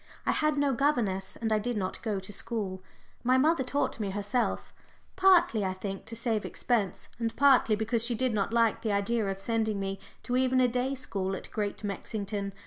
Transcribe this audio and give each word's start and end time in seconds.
I 0.25 0.31
had 0.31 0.57
no 0.57 0.73
governess 0.73 1.35
and 1.35 1.53
I 1.53 1.59
did 1.59 1.77
not 1.77 2.01
go 2.01 2.19
to 2.19 2.33
school. 2.33 2.81
My 3.23 3.37
mother 3.37 3.63
taught 3.63 3.99
me 3.99 4.09
herself, 4.09 4.73
partly, 5.15 5.63
I 5.63 5.75
think, 5.75 6.05
to 6.05 6.15
save 6.15 6.43
expense, 6.43 7.07
and 7.19 7.35
partly 7.35 7.75
because 7.75 8.03
she 8.03 8.15
did 8.15 8.33
not 8.33 8.51
like 8.51 8.81
the 8.81 8.91
idea 8.93 9.27
of 9.29 9.39
sending 9.39 9.79
me 9.79 9.99
to 10.23 10.35
even 10.35 10.59
a 10.59 10.67
day 10.67 10.95
school 10.95 11.35
at 11.35 11.51
Great 11.51 11.83
Mexington. 11.83 12.51